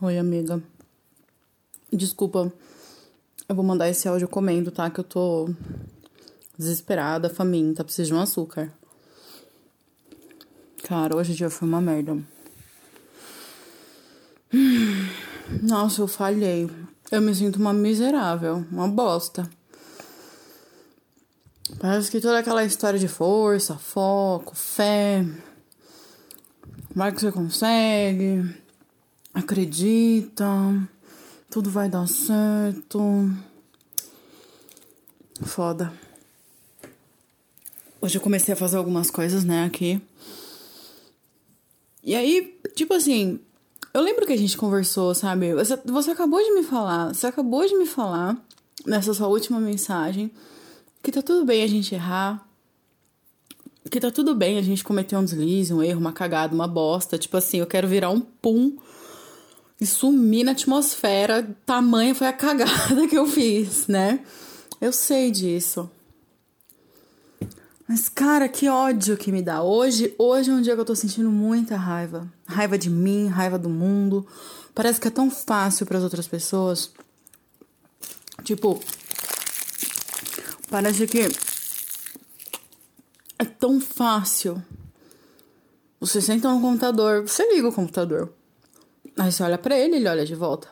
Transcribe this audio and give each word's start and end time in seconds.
Oi, 0.00 0.16
amiga. 0.16 0.62
Desculpa, 1.92 2.52
eu 3.48 3.54
vou 3.56 3.64
mandar 3.64 3.88
esse 3.88 4.06
áudio 4.08 4.28
comendo, 4.28 4.70
tá? 4.70 4.88
Que 4.88 5.00
eu 5.00 5.04
tô 5.04 5.50
desesperada, 6.56 7.28
faminta, 7.28 7.82
preciso 7.82 8.10
de 8.10 8.14
um 8.14 8.20
açúcar. 8.20 8.72
Cara, 10.84 11.16
hoje 11.16 11.34
dia 11.34 11.50
foi 11.50 11.66
uma 11.66 11.80
merda. 11.80 12.16
Nossa, 15.64 16.00
eu 16.00 16.06
falhei. 16.06 16.70
Eu 17.10 17.20
me 17.20 17.34
sinto 17.34 17.56
uma 17.56 17.72
miserável, 17.72 18.64
uma 18.70 18.86
bosta. 18.86 19.50
Parece 21.80 22.08
que 22.08 22.20
toda 22.20 22.38
aquela 22.38 22.64
história 22.64 23.00
de 23.00 23.08
força, 23.08 23.76
foco, 23.76 24.54
fé, 24.54 25.26
vai 26.94 27.10
que 27.10 27.20
você 27.20 27.32
consegue, 27.32 28.67
acredita, 29.38 30.46
tudo 31.50 31.70
vai 31.70 31.88
dar 31.88 32.06
certo. 32.06 33.00
Foda. 35.42 35.92
Hoje 38.00 38.16
eu 38.16 38.20
comecei 38.20 38.54
a 38.54 38.56
fazer 38.56 38.76
algumas 38.76 39.10
coisas, 39.10 39.44
né, 39.44 39.64
aqui. 39.64 40.00
E 42.02 42.14
aí, 42.14 42.58
tipo 42.74 42.94
assim, 42.94 43.40
eu 43.92 44.00
lembro 44.00 44.26
que 44.26 44.32
a 44.32 44.36
gente 44.36 44.56
conversou, 44.56 45.14
sabe? 45.14 45.54
Você, 45.54 45.76
você 45.84 46.10
acabou 46.10 46.42
de 46.42 46.52
me 46.52 46.62
falar, 46.62 47.14
você 47.14 47.26
acabou 47.26 47.66
de 47.66 47.76
me 47.76 47.86
falar 47.86 48.36
nessa 48.86 49.12
sua 49.12 49.28
última 49.28 49.60
mensagem 49.60 50.30
que 51.02 51.12
tá 51.12 51.22
tudo 51.22 51.44
bem 51.44 51.62
a 51.62 51.66
gente 51.66 51.94
errar, 51.94 52.46
que 53.90 54.00
tá 54.00 54.10
tudo 54.10 54.34
bem 54.34 54.58
a 54.58 54.62
gente 54.62 54.84
cometer 54.84 55.16
um 55.16 55.24
deslize, 55.24 55.72
um 55.72 55.82
erro, 55.82 56.00
uma 56.00 56.12
cagada, 56.12 56.54
uma 56.54 56.68
bosta. 56.68 57.18
Tipo 57.18 57.36
assim, 57.36 57.58
eu 57.58 57.66
quero 57.66 57.88
virar 57.88 58.10
um 58.10 58.20
pum 58.20 58.76
e 59.80 59.86
sumir 59.86 60.44
na 60.44 60.52
atmosfera. 60.52 61.48
Tamanha 61.64 62.14
foi 62.14 62.26
a 62.26 62.32
cagada 62.32 63.06
que 63.08 63.16
eu 63.16 63.26
fiz, 63.26 63.86
né? 63.86 64.20
Eu 64.80 64.92
sei 64.92 65.30
disso. 65.30 65.90
Mas, 67.88 68.08
cara, 68.08 68.48
que 68.48 68.68
ódio 68.68 69.16
que 69.16 69.32
me 69.32 69.40
dá. 69.40 69.62
Hoje, 69.62 70.14
hoje 70.18 70.50
é 70.50 70.52
um 70.52 70.60
dia 70.60 70.74
que 70.74 70.80
eu 70.80 70.84
tô 70.84 70.94
sentindo 70.94 71.30
muita 71.30 71.74
raiva. 71.74 72.30
Raiva 72.46 72.76
de 72.76 72.90
mim, 72.90 73.28
raiva 73.28 73.58
do 73.58 73.70
mundo. 73.70 74.26
Parece 74.74 75.00
que 75.00 75.08
é 75.08 75.10
tão 75.10 75.30
fácil 75.30 75.86
para 75.86 75.96
as 75.96 76.04
outras 76.04 76.28
pessoas. 76.28 76.90
Tipo, 78.44 78.78
parece 80.70 81.06
que 81.06 81.28
é 83.38 83.44
tão 83.44 83.80
fácil. 83.80 84.62
Você 85.98 86.20
senta 86.20 86.52
no 86.52 86.60
computador, 86.60 87.22
você 87.22 87.52
liga 87.54 87.68
o 87.68 87.72
computador. 87.72 88.32
Aí 89.18 89.32
você 89.32 89.42
olha 89.42 89.58
para 89.58 89.76
ele, 89.76 89.96
ele 89.96 90.08
olha 90.08 90.24
de 90.24 90.34
volta. 90.34 90.68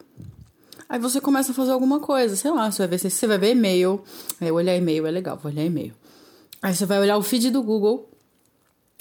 Aí 0.89 1.01
você 1.01 1.21
começa 1.21 1.51
a 1.51 1.55
fazer 1.55 1.73
alguma 1.73 1.99
coisa, 1.99 2.37
sei 2.37 2.51
lá, 2.51 2.71
você 2.71 2.87
vai 2.87 2.97
ver, 2.97 3.11
você 3.11 3.27
vai 3.27 3.39
ver 3.39 3.51
e-mail. 3.53 4.03
Aí 4.41 4.51
olhar 4.53 4.77
e-mail 4.77 5.05
é 5.07 5.11
legal, 5.11 5.37
vou 5.37 5.51
olhar 5.51 5.65
e-mail. 5.65 5.93
Aí 6.63 6.75
você 6.75 6.87
vai 6.87 7.01
olhar 7.01 7.17
o 7.17 7.23
feed 7.23 7.51
do 7.51 7.63
Google, 7.63 8.09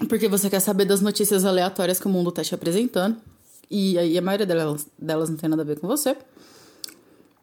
porque 0.10 0.28
você 0.28 0.50
quer 0.50 0.60
saber 0.60 0.86
das 0.86 1.00
notícias 1.00 1.46
aleatórias 1.46 2.00
que 2.00 2.08
o 2.08 2.10
mundo 2.10 2.32
tá 2.32 2.44
te 2.44 2.56
apresentando. 2.56 3.18
E 3.70 3.98
aí 3.98 4.18
a 4.18 4.22
maioria 4.22 4.46
delas, 4.46 4.88
delas 4.98 5.30
não 5.30 5.38
tem 5.38 5.50
nada 5.50 5.62
a 5.62 5.66
ver 5.66 5.80
com 5.80 5.88
você. 5.88 6.18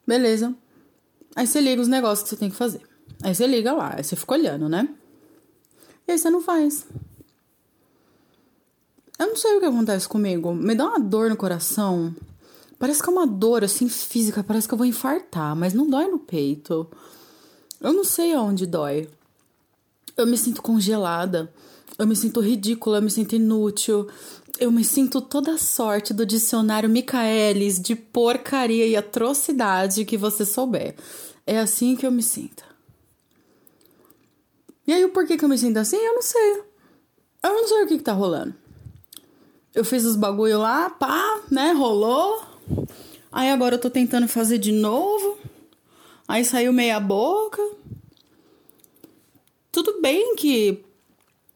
Beleza. 0.06 0.52
Aí 1.36 1.46
você 1.46 1.60
liga 1.60 1.80
os 1.80 1.88
negócios 1.88 2.24
que 2.24 2.30
você 2.30 2.36
tem 2.36 2.50
que 2.50 2.56
fazer. 2.56 2.82
Aí 3.22 3.34
você 3.34 3.46
liga 3.46 3.72
lá, 3.72 3.94
aí 3.96 4.04
você 4.04 4.16
fica 4.16 4.34
olhando, 4.34 4.68
né? 4.68 4.88
E 6.06 6.12
aí 6.12 6.18
você 6.18 6.28
não 6.28 6.40
faz. 6.40 6.84
Eu 9.22 9.28
não 9.28 9.36
sei 9.36 9.56
o 9.56 9.60
que 9.60 9.66
acontece 9.66 10.08
comigo. 10.08 10.52
Me 10.52 10.74
dá 10.74 10.84
uma 10.84 10.98
dor 10.98 11.30
no 11.30 11.36
coração. 11.36 12.12
Parece 12.76 13.00
que 13.00 13.08
é 13.08 13.12
uma 13.12 13.24
dor 13.24 13.62
assim 13.62 13.88
física, 13.88 14.42
parece 14.42 14.66
que 14.66 14.74
eu 14.74 14.78
vou 14.78 14.84
infartar, 14.84 15.54
mas 15.54 15.72
não 15.72 15.88
dói 15.88 16.08
no 16.08 16.18
peito. 16.18 16.90
Eu 17.80 17.92
não 17.92 18.02
sei 18.02 18.34
aonde 18.34 18.66
dói. 18.66 19.08
Eu 20.16 20.26
me 20.26 20.36
sinto 20.36 20.60
congelada. 20.60 21.52
Eu 21.96 22.04
me 22.04 22.16
sinto 22.16 22.40
ridícula, 22.40 22.98
eu 22.98 23.02
me 23.02 23.10
sinto 23.12 23.36
inútil. 23.36 24.08
Eu 24.58 24.72
me 24.72 24.82
sinto 24.82 25.20
toda 25.20 25.52
a 25.52 25.58
sorte 25.58 26.12
do 26.12 26.26
dicionário 26.26 26.90
Michaelis 26.90 27.80
de 27.80 27.94
porcaria 27.94 28.88
e 28.88 28.96
atrocidade 28.96 30.04
que 30.04 30.16
você 30.16 30.44
souber. 30.44 30.96
É 31.46 31.60
assim 31.60 31.94
que 31.94 32.04
eu 32.04 32.10
me 32.10 32.24
sinto. 32.24 32.64
E 34.84 34.92
aí, 34.92 35.04
o 35.04 35.10
porquê 35.10 35.36
que 35.36 35.44
eu 35.44 35.48
me 35.48 35.56
sinto 35.56 35.76
assim, 35.76 35.96
eu 35.96 36.14
não 36.14 36.22
sei. 36.22 36.62
Eu 37.44 37.50
não 37.50 37.68
sei 37.68 37.84
o 37.84 37.86
que, 37.86 37.98
que 37.98 38.02
tá 38.04 38.12
rolando. 38.12 38.61
Eu 39.74 39.84
fiz 39.84 40.04
os 40.04 40.16
bagulho 40.16 40.58
lá, 40.58 40.90
pá, 40.90 41.40
né? 41.50 41.72
Rolou. 41.72 42.42
Aí 43.30 43.50
agora 43.50 43.76
eu 43.76 43.80
tô 43.80 43.88
tentando 43.88 44.28
fazer 44.28 44.58
de 44.58 44.72
novo. 44.72 45.38
Aí 46.28 46.44
saiu 46.44 46.72
meia 46.72 47.00
boca. 47.00 47.62
Tudo 49.70 50.00
bem 50.02 50.36
que 50.36 50.84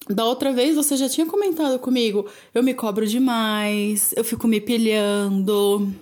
da 0.09 0.25
outra 0.25 0.53
vez 0.53 0.75
você 0.77 0.97
já 0.97 1.09
tinha 1.09 1.27
comentado 1.27 1.78
comigo, 1.78 2.27
eu 2.54 2.62
me 2.62 2.72
cobro 2.72 3.06
demais, 3.06 4.15
eu 4.16 4.25
fico 4.25 4.47
me 4.47 4.60
pilhando. 4.60 5.93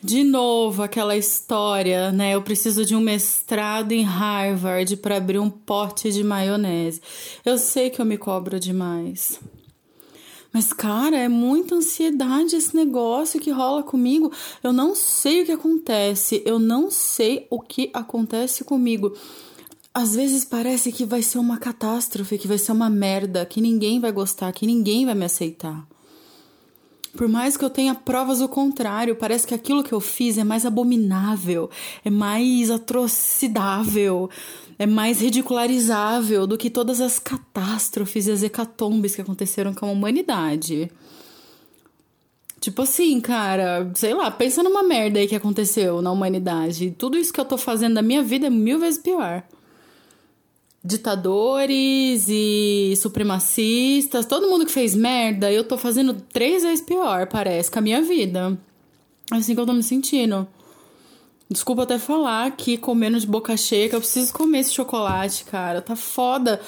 De 0.00 0.22
novo, 0.22 0.84
aquela 0.84 1.16
história, 1.16 2.12
né? 2.12 2.34
Eu 2.34 2.42
preciso 2.42 2.84
de 2.84 2.94
um 2.94 3.00
mestrado 3.00 3.90
em 3.90 4.04
Harvard 4.04 4.96
para 4.98 5.16
abrir 5.16 5.40
um 5.40 5.50
pote 5.50 6.12
de 6.12 6.22
maionese. 6.22 7.02
Eu 7.44 7.58
sei 7.58 7.90
que 7.90 8.00
eu 8.00 8.04
me 8.04 8.16
cobro 8.16 8.60
demais. 8.60 9.40
Mas, 10.52 10.72
cara, 10.72 11.16
é 11.16 11.28
muita 11.28 11.74
ansiedade 11.74 12.56
esse 12.56 12.74
negócio 12.74 13.40
que 13.40 13.50
rola 13.50 13.82
comigo. 13.82 14.32
Eu 14.62 14.72
não 14.72 14.94
sei 14.94 15.42
o 15.42 15.46
que 15.46 15.52
acontece. 15.52 16.42
Eu 16.44 16.58
não 16.58 16.90
sei 16.90 17.46
o 17.50 17.60
que 17.60 17.90
acontece 17.92 18.64
comigo. 18.64 19.14
Às 19.92 20.14
vezes 20.14 20.44
parece 20.44 20.92
que 20.92 21.04
vai 21.04 21.22
ser 21.22 21.38
uma 21.38 21.58
catástrofe, 21.58 22.38
que 22.38 22.48
vai 22.48 22.58
ser 22.58 22.72
uma 22.72 22.88
merda, 22.88 23.44
que 23.44 23.60
ninguém 23.60 24.00
vai 24.00 24.12
gostar, 24.12 24.52
que 24.52 24.66
ninguém 24.66 25.04
vai 25.04 25.14
me 25.14 25.24
aceitar. 25.24 25.86
Por 27.16 27.28
mais 27.28 27.56
que 27.56 27.64
eu 27.64 27.70
tenha 27.70 27.94
provas 27.94 28.38
do 28.38 28.48
contrário, 28.48 29.16
parece 29.16 29.46
que 29.46 29.54
aquilo 29.54 29.82
que 29.82 29.92
eu 29.92 30.00
fiz 30.00 30.38
é 30.38 30.44
mais 30.44 30.66
abominável, 30.66 31.70
é 32.04 32.10
mais 32.10 32.70
atrocidável, 32.70 34.28
é 34.78 34.86
mais 34.86 35.20
ridicularizável 35.20 36.46
do 36.46 36.58
que 36.58 36.70
todas 36.70 37.00
as 37.00 37.18
catástrofes 37.18 38.26
e 38.26 38.30
as 38.30 38.42
hecatombes 38.42 39.14
que 39.14 39.22
aconteceram 39.22 39.74
com 39.74 39.86
a 39.86 39.90
humanidade. 39.90 40.90
Tipo 42.60 42.82
assim, 42.82 43.20
cara, 43.20 43.90
sei 43.94 44.14
lá, 44.14 44.30
pensa 44.30 44.62
numa 44.62 44.82
merda 44.82 45.18
aí 45.18 45.28
que 45.28 45.36
aconteceu 45.36 46.02
na 46.02 46.10
humanidade. 46.10 46.94
Tudo 46.98 47.16
isso 47.16 47.32
que 47.32 47.40
eu 47.40 47.44
tô 47.44 47.56
fazendo 47.56 47.94
na 47.94 48.02
minha 48.02 48.22
vida 48.22 48.48
é 48.48 48.50
mil 48.50 48.78
vezes 48.78 49.00
pior 49.00 49.44
ditadores 50.88 52.26
e 52.28 52.94
supremacistas, 52.96 54.24
todo 54.24 54.48
mundo 54.48 54.64
que 54.64 54.72
fez 54.72 54.94
merda, 54.94 55.52
eu 55.52 55.62
tô 55.62 55.76
fazendo 55.76 56.14
três 56.14 56.62
vezes 56.62 56.80
pior, 56.80 57.26
parece, 57.26 57.70
com 57.70 57.78
a 57.78 57.82
minha 57.82 58.00
vida. 58.00 58.58
É 59.30 59.36
assim 59.36 59.54
que 59.54 59.60
eu 59.60 59.66
tô 59.66 59.74
me 59.74 59.82
sentindo. 59.82 60.48
Desculpa 61.50 61.82
até 61.82 61.98
falar 61.98 62.50
que 62.52 62.78
comendo 62.78 63.20
de 63.20 63.26
boca 63.26 63.54
cheia, 63.54 63.88
que 63.90 63.94
eu 63.94 64.00
preciso 64.00 64.32
comer 64.32 64.60
esse 64.60 64.72
chocolate, 64.72 65.44
cara. 65.44 65.82
Tá 65.82 65.94
foda. 65.94 66.58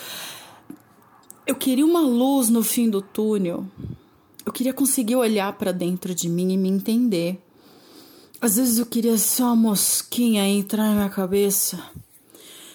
Eu 1.47 1.55
queria 1.55 1.85
uma 1.85 2.01
luz 2.01 2.51
no 2.51 2.63
fim 2.63 2.91
do 2.91 3.01
túnel. 3.01 3.67
Eu 4.45 4.53
queria 4.53 4.75
conseguir 4.75 5.17
olhar 5.17 5.55
para 5.55 5.73
dentro 5.73 6.15
de 6.15 6.29
mim 6.29 6.53
e 6.53 6.59
me 6.59 6.69
entender. 6.69 7.43
Às 8.39 8.57
vezes 8.57 8.79
eu 8.79 8.87
queria 8.87 9.17
ser 9.17 9.45
uma 9.45 9.57
mosquinha 9.57 10.47
entrar 10.47 10.89
na 10.89 10.95
minha 10.95 11.11
cabeça 11.11 11.83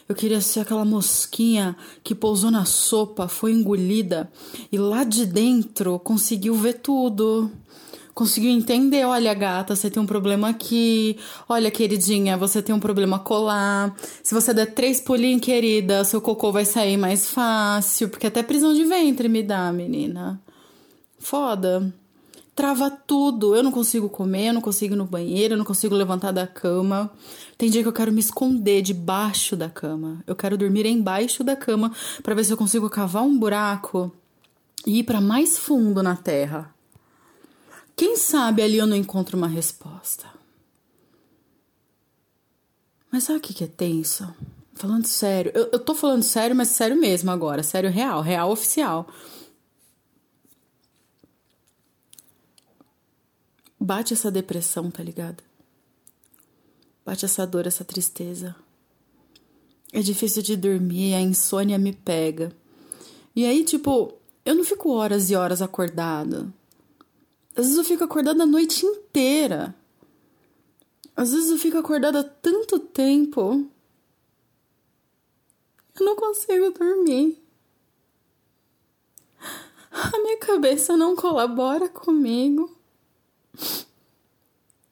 eu 0.08 0.16
queria 0.16 0.40
ser 0.40 0.60
aquela 0.60 0.86
mosquinha 0.86 1.76
que 2.04 2.14
pousou 2.14 2.52
na 2.52 2.64
sopa, 2.64 3.28
foi 3.28 3.52
engolida 3.54 4.32
e 4.72 4.78
lá 4.78 5.04
de 5.04 5.26
dentro 5.26 6.00
conseguiu 6.00 6.54
ver 6.56 6.74
tudo. 6.74 7.52
Conseguiu 8.14 8.50
entender, 8.52 9.04
olha 9.04 9.34
gata, 9.34 9.76
você 9.76 9.90
tem 9.90 10.02
um 10.02 10.06
problema 10.06 10.48
aqui. 10.48 11.18
Olha, 11.50 11.70
queridinha, 11.70 12.38
você 12.38 12.62
tem 12.62 12.74
um 12.74 12.80
problema 12.80 13.20
colar. 13.20 13.94
Se 14.24 14.34
você 14.34 14.54
der 14.54 14.68
três 14.68 15.02
pulinhos, 15.02 15.42
querida, 15.42 16.02
seu 16.06 16.22
cocô 16.22 16.50
vai 16.50 16.64
sair 16.64 16.96
mais 16.96 17.30
fácil. 17.30 18.08
Porque 18.08 18.28
até 18.28 18.42
prisão 18.42 18.74
de 18.74 18.86
ventre 18.86 19.28
me 19.28 19.44
dá, 19.44 19.70
menina. 19.74 20.42
Foda 21.20 21.94
trava 22.56 22.90
tudo. 22.90 23.56
Eu 23.56 23.62
não 23.62 23.72
consigo 23.72 24.10
comer, 24.10 24.48
eu 24.48 24.54
não 24.54 24.62
consigo 24.62 24.94
ir 24.94 24.98
no 24.98 25.06
banheiro, 25.06 25.54
eu 25.54 25.58
não 25.58 25.66
consigo 25.66 25.94
levantar 25.94 26.32
da 26.32 26.48
cama. 26.48 27.12
Tem 27.58 27.70
dia 27.70 27.82
que 27.82 27.88
eu 27.88 27.94
quero 27.94 28.12
me 28.12 28.20
esconder 28.20 28.82
debaixo 28.82 29.56
da 29.56 29.70
cama. 29.70 30.24
Eu 30.26 30.36
quero 30.36 30.58
dormir 30.58 30.86
embaixo 30.86 31.44
da 31.44 31.56
cama 31.56 31.92
para 32.24 32.34
ver 32.34 32.46
se 32.46 32.54
eu 32.54 32.58
consigo 32.58 32.90
cavar 32.90 33.24
um 33.24 33.38
buraco 33.38 34.12
e 34.88 35.00
ir 35.00 35.04
para 35.04 35.20
mais 35.20 35.58
fundo 35.58 36.02
na 36.02 36.16
terra. 36.16 36.74
Quem 37.96 38.16
sabe 38.16 38.62
ali 38.62 38.78
eu 38.78 38.88
não 38.88 38.96
encontro 38.96 39.38
uma 39.38 39.48
resposta. 39.48 40.26
Mas 43.12 43.24
sabe 43.24 43.40
o 43.40 43.42
que 43.42 43.64
é 43.64 43.68
tenso? 43.68 44.28
Falando 44.74 45.06
sério, 45.06 45.52
eu, 45.56 45.70
eu 45.72 45.80
tô 45.80 45.96
falando 45.96 46.22
sério, 46.22 46.54
mas 46.54 46.68
sério 46.68 46.98
mesmo 46.98 47.32
agora, 47.32 47.64
sério 47.64 47.90
real, 47.90 48.22
real 48.22 48.52
oficial. 48.52 49.08
Bate 53.86 54.14
essa 54.14 54.32
depressão, 54.32 54.90
tá 54.90 55.04
ligado? 55.04 55.44
Bate 57.06 57.24
essa 57.24 57.46
dor, 57.46 57.68
essa 57.68 57.86
tristeza. 57.86 58.56
É 59.94 60.02
difícil 60.02 60.42
de 60.42 60.58
dormir, 60.58 61.14
a 61.14 61.22
insônia 61.22 61.78
me 61.78 61.94
pega. 61.94 62.52
E 63.36 63.46
aí, 63.46 63.64
tipo, 63.64 64.14
eu 64.44 64.56
não 64.56 64.64
fico 64.64 64.90
horas 64.90 65.30
e 65.30 65.36
horas 65.36 65.62
acordada. 65.62 66.52
Às 67.56 67.66
vezes 67.66 67.78
eu 67.78 67.84
fico 67.84 68.04
acordada 68.04 68.42
a 68.42 68.48
noite 68.48 68.84
inteira. 68.86 69.76
Às 71.16 71.32
vezes 71.32 71.52
eu 71.52 71.58
fico 71.60 71.78
acordada 71.78 72.24
tanto 72.24 72.80
tempo. 72.80 73.70
Eu 75.98 76.06
não 76.06 76.16
consigo 76.16 76.72
dormir. 76.72 77.40
A 79.92 80.20
minha 80.20 80.38
cabeça 80.40 80.98
não 80.98 81.16
colabora 81.16 81.88
comigo. 81.88 82.75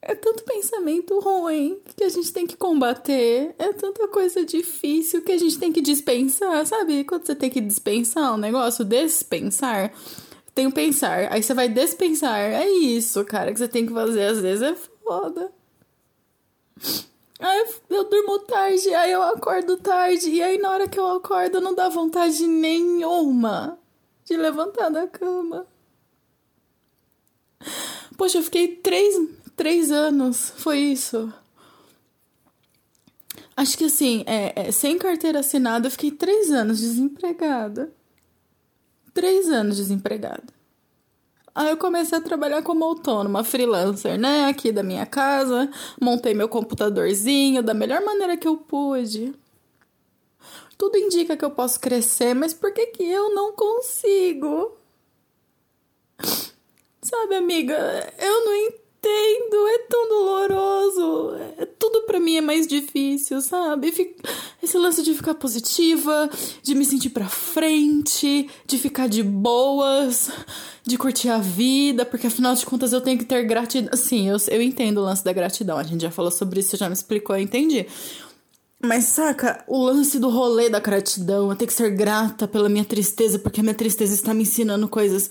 É 0.06 0.16
tanto 0.16 0.44
pensamento 0.44 1.18
ruim 1.20 1.80
que 1.96 2.04
a 2.04 2.10
gente 2.10 2.34
tem 2.34 2.46
que 2.46 2.58
combater. 2.58 3.56
É 3.58 3.72
tanta 3.72 4.06
coisa 4.10 4.46
difícil 4.46 5.22
que 5.22 5.32
a 5.32 5.38
gente 5.38 5.58
tem 5.58 5.72
que 5.72 5.82
dispensar. 5.82 6.66
Sabe 6.66 7.06
quando 7.06 7.26
você 7.26 7.34
tem 7.34 7.50
que 7.50 7.62
dispensar 7.62 8.34
um 8.34 8.38
negócio? 8.38 8.84
Dispensar. 8.84 9.94
Tem 10.54 10.68
o 10.68 10.74
pensar. 10.74 11.32
Aí 11.32 11.42
você 11.42 11.54
vai 11.54 11.70
dispensar. 11.70 12.38
É 12.38 12.70
isso, 12.70 13.24
cara, 13.24 13.54
que 13.54 13.60
você 13.60 13.68
tem 13.68 13.86
que 13.86 13.94
fazer. 13.94 14.26
Às 14.26 14.42
vezes 14.42 14.62
é 14.62 14.76
foda. 14.76 15.54
Aí 17.40 17.66
eu 17.90 18.04
durmo 18.04 18.40
tarde, 18.40 18.94
aí 18.94 19.12
eu 19.12 19.24
acordo 19.24 19.78
tarde. 19.78 20.30
E 20.30 20.42
aí 20.42 20.58
na 20.58 20.70
hora 20.70 20.88
que 20.88 21.00
eu 21.00 21.08
acordo 21.08 21.62
não 21.62 21.74
dá 21.74 21.88
vontade 21.88 22.46
nenhuma 22.46 23.80
de 24.26 24.36
levantar 24.36 24.90
da 24.90 25.08
cama. 25.08 25.66
Poxa, 28.18 28.38
eu 28.38 28.44
fiquei 28.44 28.68
três, 28.68 29.16
três 29.56 29.92
anos, 29.92 30.54
foi 30.58 30.80
isso. 30.80 31.32
Acho 33.56 33.78
que 33.78 33.86
assim, 33.86 34.24
é, 34.26 34.68
é, 34.68 34.72
sem 34.72 34.98
carteira 34.98 35.40
assinada, 35.40 35.88
eu 35.88 35.92
fiquei 35.92 36.12
três 36.12 36.52
anos 36.52 36.80
desempregada. 36.80 37.94
Três 39.14 39.50
anos 39.50 39.78
desempregada. 39.78 40.54
Aí 41.56 41.70
eu 41.70 41.78
comecei 41.78 42.18
a 42.18 42.22
trabalhar 42.22 42.64
como 42.64 42.84
autônoma, 42.84 43.44
freelancer, 43.44 44.18
né? 44.20 44.46
Aqui 44.46 44.72
da 44.72 44.82
minha 44.82 45.06
casa. 45.06 45.70
Montei 46.02 46.34
meu 46.34 46.50
computadorzinho 46.50 47.62
da 47.62 47.76
melhor 47.76 48.04
maneira 48.04 48.36
que 48.36 48.48
eu 48.48 48.58
pude. 48.58 49.36
Tudo 50.76 50.98
indica 50.98 51.38
que 51.38 51.46
eu 51.46 51.52
posso 51.52 51.80
crescer, 51.80 52.34
mas 52.34 52.54
por 52.54 52.74
que, 52.74 52.88
que 52.88 53.04
eu 53.04 53.34
não 53.36 53.54
consigo? 53.54 54.76
Sabe, 57.02 57.36
amiga, 57.36 57.76
eu 58.18 58.46
não 58.46 58.56
entendo, 58.56 59.68
é 59.68 59.78
tão 59.90 60.10
doloroso. 60.10 61.36
É, 61.58 61.66
tudo 61.66 62.02
para 62.02 62.20
mim 62.34 62.38
é 62.38 62.42
mais 62.42 62.68
difícil, 62.68 63.42
sabe? 63.42 63.94
Esse 64.62 64.78
lance 64.78 65.04
de 65.04 65.14
ficar 65.14 65.36
positiva, 65.36 66.30
de 66.62 66.74
me 66.74 66.84
sentir 66.84 67.10
pra 67.10 67.28
frente, 67.28 68.50
de 68.66 68.78
ficar 68.78 69.08
de 69.08 69.22
boas, 69.22 70.32
de 70.84 70.98
curtir 70.98 71.30
a 71.30 71.38
vida, 71.38 72.06
porque 72.06 72.28
afinal 72.28 72.56
de 72.56 72.66
contas 72.66 72.92
eu 72.92 73.02
tenho 73.02 73.18
que 73.18 73.26
ter 73.26 73.44
gratidão. 73.44 73.96
Sim, 73.96 74.30
eu, 74.30 74.38
eu 74.50 74.62
entendo 74.62 74.98
o 74.98 75.04
lance 75.04 75.24
da 75.24 75.32
gratidão, 75.32 75.78
a 75.78 75.84
gente 75.84 76.02
já 76.02 76.12
falou 76.12 76.32
sobre 76.32 76.60
isso, 76.60 76.76
já 76.76 76.88
me 76.88 76.94
explicou, 76.94 77.36
eu 77.36 77.42
entendi. 77.42 77.86
Mas 78.86 79.06
saca, 79.06 79.64
o 79.66 79.82
lance 79.82 80.20
do 80.20 80.30
rolê 80.30 80.70
da 80.70 80.80
gratidão, 80.80 81.50
eu 81.50 81.56
tenho 81.56 81.68
que 81.68 81.74
ser 81.74 81.92
grata 81.92 82.46
pela 82.48 82.68
minha 82.68 82.84
tristeza, 82.84 83.40
porque 83.40 83.62
a 83.62 83.64
minha 83.64 83.76
tristeza 83.76 84.14
está 84.14 84.34
me 84.34 84.42
ensinando 84.42 84.90
coisas. 84.90 85.30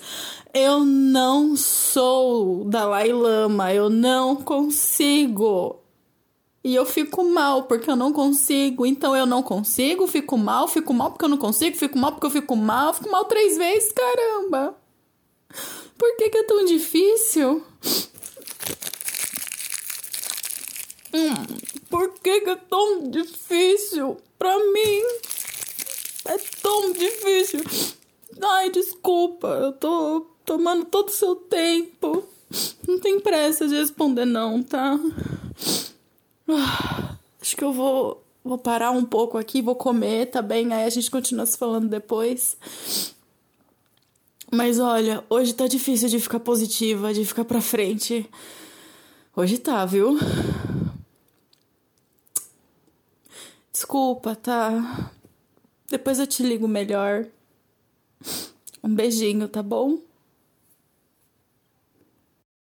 Eu 0.54 0.84
não 0.84 1.54
sou 1.54 2.64
Dalai 2.64 3.12
Lama, 3.12 3.74
eu 3.74 3.90
não 3.90 4.36
consigo. 4.36 5.81
E 6.64 6.74
eu 6.74 6.86
fico 6.86 7.24
mal 7.24 7.64
porque 7.64 7.90
eu 7.90 7.96
não 7.96 8.12
consigo. 8.12 8.86
Então 8.86 9.16
eu 9.16 9.26
não 9.26 9.42
consigo, 9.42 10.06
fico 10.06 10.38
mal, 10.38 10.68
fico 10.68 10.94
mal 10.94 11.10
porque 11.10 11.24
eu 11.24 11.28
não 11.28 11.38
consigo, 11.38 11.76
fico 11.76 11.98
mal 11.98 12.12
porque 12.12 12.26
eu 12.26 12.30
fico 12.30 12.54
mal, 12.56 12.94
fico 12.94 13.10
mal 13.10 13.24
três 13.24 13.56
vezes, 13.56 13.92
caramba. 13.92 14.76
Por 15.98 16.16
que, 16.16 16.30
que 16.30 16.38
é 16.38 16.42
tão 16.44 16.64
difícil? 16.64 17.62
Hum, 21.14 21.34
por 21.90 22.14
que, 22.20 22.40
que 22.40 22.50
é 22.50 22.56
tão 22.56 23.10
difícil 23.10 24.16
pra 24.38 24.58
mim? 24.58 25.02
É 26.24 26.38
tão 26.62 26.92
difícil. 26.92 27.60
Ai, 28.40 28.70
desculpa, 28.70 29.48
eu 29.48 29.72
tô 29.72 30.26
tomando 30.44 30.84
todo 30.84 31.08
o 31.08 31.12
seu 31.12 31.34
tempo. 31.34 32.24
Não 32.86 32.98
tem 32.98 33.20
pressa 33.20 33.66
de 33.66 33.74
responder, 33.74 34.24
não, 34.24 34.62
tá? 34.62 34.98
Acho 37.40 37.56
que 37.56 37.64
eu 37.64 37.72
vou, 37.72 38.22
vou 38.44 38.58
parar 38.58 38.90
um 38.90 39.04
pouco 39.04 39.38
aqui, 39.38 39.62
vou 39.62 39.74
comer, 39.74 40.26
tá 40.26 40.40
bem? 40.40 40.72
Aí 40.72 40.84
a 40.84 40.90
gente 40.90 41.10
continua 41.10 41.46
se 41.46 41.58
falando 41.58 41.88
depois. 41.88 42.56
Mas 44.50 44.78
olha, 44.78 45.24
hoje 45.30 45.54
tá 45.54 45.66
difícil 45.66 46.08
de 46.08 46.20
ficar 46.20 46.40
positiva, 46.40 47.14
de 47.14 47.24
ficar 47.24 47.44
pra 47.44 47.60
frente. 47.60 48.28
Hoje 49.34 49.58
tá, 49.58 49.84
viu? 49.86 50.18
Desculpa, 53.72 54.36
tá? 54.36 55.10
Depois 55.88 56.18
eu 56.18 56.26
te 56.26 56.42
ligo 56.42 56.68
melhor. 56.68 57.26
Um 58.84 58.94
beijinho, 58.94 59.48
tá 59.48 59.62
bom? 59.62 59.98